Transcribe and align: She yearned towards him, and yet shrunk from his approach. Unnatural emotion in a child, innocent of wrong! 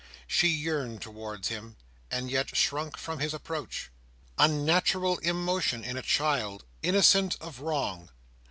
She 0.25 0.47
yearned 0.47 0.99
towards 1.03 1.49
him, 1.49 1.75
and 2.09 2.31
yet 2.31 2.55
shrunk 2.55 2.97
from 2.97 3.19
his 3.19 3.35
approach. 3.35 3.91
Unnatural 4.39 5.19
emotion 5.19 5.83
in 5.83 5.95
a 5.95 6.01
child, 6.01 6.65
innocent 6.81 7.37
of 7.39 7.59
wrong! 7.59 8.09